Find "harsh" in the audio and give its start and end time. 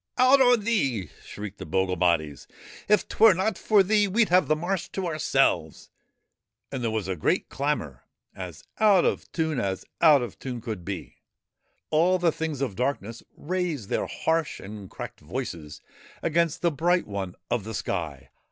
14.07-14.59